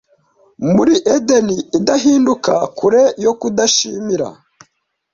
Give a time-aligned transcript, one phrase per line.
[0.75, 4.27] muri edeni idahinduka kure yo kudashimira